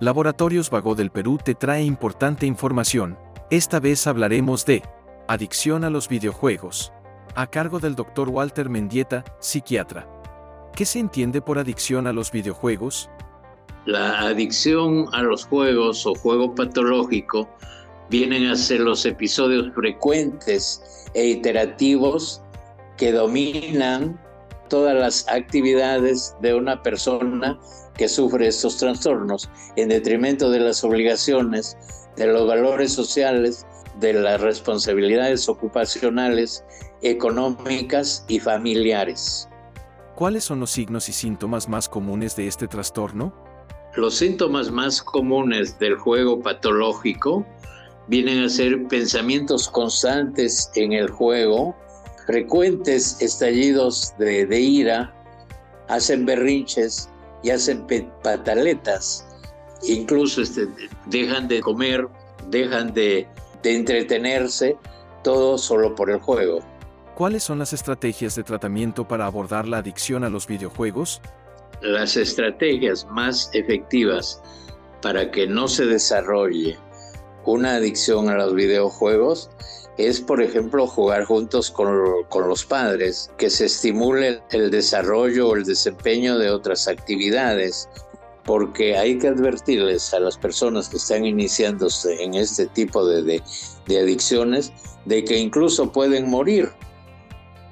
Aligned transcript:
Laboratorios 0.00 0.70
Vago 0.70 0.96
del 0.96 1.10
Perú 1.10 1.38
te 1.42 1.54
trae 1.54 1.84
importante 1.84 2.46
información. 2.46 3.16
Esta 3.50 3.78
vez 3.78 4.08
hablaremos 4.08 4.66
de 4.66 4.82
adicción 5.28 5.84
a 5.84 5.90
los 5.90 6.08
videojuegos, 6.08 6.92
a 7.36 7.46
cargo 7.46 7.78
del 7.78 7.94
Dr. 7.94 8.28
Walter 8.28 8.68
Mendieta, 8.68 9.24
psiquiatra. 9.38 10.08
¿Qué 10.74 10.84
se 10.84 10.98
entiende 10.98 11.40
por 11.40 11.58
adicción 11.58 12.08
a 12.08 12.12
los 12.12 12.32
videojuegos? 12.32 13.08
La 13.86 14.18
adicción 14.18 15.06
a 15.12 15.22
los 15.22 15.46
juegos 15.46 16.04
o 16.06 16.14
juego 16.16 16.52
patológico 16.56 17.48
vienen 18.10 18.48
a 18.48 18.56
ser 18.56 18.80
los 18.80 19.06
episodios 19.06 19.72
frecuentes 19.74 21.06
e 21.14 21.24
iterativos 21.26 22.42
que 22.96 23.12
dominan 23.12 24.20
todas 24.68 24.96
las 24.96 25.28
actividades 25.28 26.34
de 26.40 26.54
una 26.54 26.82
persona 26.82 27.56
que 27.96 28.08
sufre 28.08 28.48
estos 28.48 28.76
trastornos 28.76 29.48
en 29.76 29.88
detrimento 29.88 30.50
de 30.50 30.60
las 30.60 30.82
obligaciones, 30.84 31.76
de 32.16 32.26
los 32.26 32.46
valores 32.46 32.92
sociales, 32.92 33.66
de 34.00 34.12
las 34.12 34.40
responsabilidades 34.40 35.48
ocupacionales, 35.48 36.64
económicas 37.02 38.24
y 38.28 38.40
familiares. 38.40 39.48
¿Cuáles 40.14 40.44
son 40.44 40.60
los 40.60 40.70
signos 40.70 41.08
y 41.08 41.12
síntomas 41.12 41.68
más 41.68 41.88
comunes 41.88 42.36
de 42.36 42.46
este 42.46 42.68
trastorno? 42.68 43.34
Los 43.96 44.16
síntomas 44.16 44.70
más 44.70 45.02
comunes 45.02 45.78
del 45.78 45.96
juego 45.96 46.40
patológico 46.40 47.46
vienen 48.08 48.44
a 48.44 48.48
ser 48.48 48.86
pensamientos 48.88 49.68
constantes 49.68 50.70
en 50.74 50.92
el 50.92 51.08
juego, 51.10 51.76
frecuentes 52.26 53.20
estallidos 53.20 54.14
de, 54.18 54.60
ira, 54.60 55.14
hacen 55.88 56.26
berrinches 56.26 57.10
y 57.44 57.50
hacen 57.50 57.86
pataletas, 58.22 59.26
incluso 59.82 60.40
este, 60.40 60.66
dejan 61.06 61.46
de 61.46 61.60
comer, 61.60 62.08
dejan 62.48 62.92
de, 62.94 63.28
de 63.62 63.76
entretenerse, 63.76 64.76
todo 65.22 65.58
solo 65.58 65.94
por 65.94 66.10
el 66.10 66.18
juego. 66.20 66.60
¿Cuáles 67.14 67.44
son 67.44 67.58
las 67.58 67.74
estrategias 67.74 68.34
de 68.34 68.44
tratamiento 68.44 69.06
para 69.06 69.26
abordar 69.26 69.68
la 69.68 69.78
adicción 69.78 70.24
a 70.24 70.30
los 70.30 70.46
videojuegos? 70.46 71.20
Las 71.82 72.16
estrategias 72.16 73.06
más 73.10 73.50
efectivas 73.52 74.42
para 75.02 75.30
que 75.30 75.46
no 75.46 75.68
se 75.68 75.84
desarrolle 75.84 76.78
una 77.46 77.76
adicción 77.76 78.28
a 78.28 78.36
los 78.36 78.54
videojuegos 78.54 79.50
es, 79.96 80.20
por 80.20 80.42
ejemplo, 80.42 80.86
jugar 80.86 81.24
juntos 81.24 81.70
con, 81.70 81.86
los 82.48 82.64
padres, 82.64 83.30
que 83.38 83.48
se 83.48 83.66
estimule 83.66 84.42
el 84.50 84.70
desarrollo 84.70 85.48
o 85.48 85.56
el 85.56 85.64
desempeño 85.64 86.38
de 86.38 86.50
otras 86.50 86.88
actividades, 86.88 87.88
porque 88.44 88.96
hay 88.96 89.18
que 89.18 89.28
advertirles 89.28 90.12
a 90.12 90.20
las 90.20 90.36
personas 90.36 90.88
que 90.88 90.96
están 90.96 91.24
iniciándose 91.24 92.22
en 92.22 92.34
este 92.34 92.66
tipo 92.66 93.06
de, 93.06 93.40
de 93.86 93.98
adicciones 93.98 94.72
de 95.04 95.24
que 95.24 95.38
incluso 95.38 95.92
pueden 95.92 96.28
morir. 96.28 96.70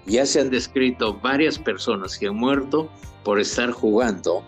Ya 0.06 0.26
se 0.26 0.40
han 0.40 0.50
descrito 0.50 1.18
varias 1.20 1.58
personas 1.58 2.18
que 2.18 2.28
han 2.28 2.36
muerto 2.36 2.88
por 3.24 3.40
estar 3.40 3.70
jugando, 3.70 4.44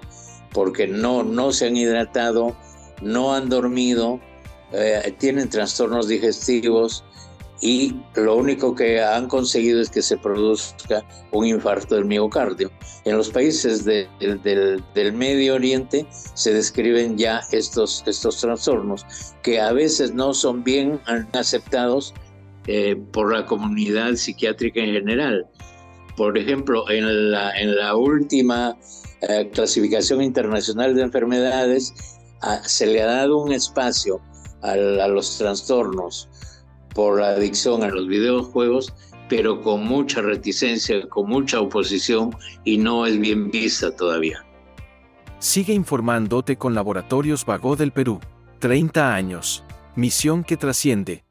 porque 0.53 0.87
no, 0.87 1.23
no 1.23 1.53
se 1.53 1.67
han 1.67 1.77
hidratado, 1.77 2.57
no 3.03 3.35
han 3.35 3.49
dormido, 3.49 4.21
eh, 4.73 5.15
tienen 5.19 5.49
trastornos 5.49 6.09
digestivos 6.09 7.05
y 7.61 7.97
lo 8.15 8.37
único 8.37 8.75
que 8.75 9.01
han 9.01 9.29
conseguido 9.29 9.81
es 9.81 9.89
que 9.89 10.03
se 10.03 10.19
produzca 10.19 11.03
un 11.31 11.47
infarto 11.47 11.95
del 11.95 12.05
miocardio. 12.05 12.71
En 13.05 13.17
los 13.17 13.31
países 13.31 13.85
del, 13.85 15.15
Medio 15.15 15.55
Oriente 15.55 16.07
se 16.35 16.53
describen 16.53 17.17
ya 17.17 17.41
estos, 17.53 18.03
estos 18.07 18.41
trastornos 18.41 19.07
que 19.43 19.61
a 19.61 19.73
veces 19.73 20.13
no 20.13 20.35
son 20.35 20.63
bien 20.65 21.01
aceptados 21.33 22.13
eh, 22.67 22.97
por 23.13 23.33
la 23.33 23.47
comunidad 23.47 24.15
psiquiátrica 24.17 24.81
en 24.81 24.93
general. 24.93 25.47
Por 26.17 26.37
ejemplo, 26.37 26.89
en 26.91 27.31
la, 27.31 27.51
en 27.59 27.77
la 27.77 27.97
última 27.97 28.77
eh, 29.23 29.49
clasificación 29.53 30.23
internacional 30.23 30.95
de 30.95 31.03
enfermedades 31.03 31.95
ah, 32.43 32.61
se 32.65 32.87
le 32.87 33.01
ha 33.01 33.07
dado 33.07 33.39
un 33.39 33.53
espacio 33.53 34.21
a, 34.65 35.09
los 35.09 35.39
trastornos 35.39 36.29
por 36.95 37.21
la 37.21 37.29
adicción 37.29 37.83
a 37.83 37.89
los 37.89 38.09
videojuegos, 38.09 38.93
pero 39.29 39.61
con 39.61 39.85
mucha 39.85 40.23
reticencia, 40.23 41.07
con 41.09 41.29
mucha 41.29 41.61
oposición 41.61 42.35
y 42.65 42.79
no 42.79 43.07
es 43.07 43.19
bien 43.19 43.51
vista 43.51 43.95
todavía. 43.95 44.45
Sigue 45.39 45.75
informándote 45.75 46.57
con 46.57 46.75
Laboratorios 46.75 47.45
Vago 47.45 47.77
del 47.77 47.93
Perú. 47.93 48.21
30 48.61 49.15
años. 49.15 49.63
Misión 49.95 50.43
que 50.43 50.57
trasciende. 50.57 51.25